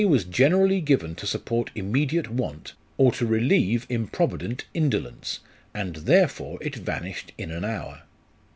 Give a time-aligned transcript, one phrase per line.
[0.01, 5.41] 81 was generally given to support immediate want, or to relieve improvident indolence,
[5.75, 8.01] and therefore it vanished in an hour.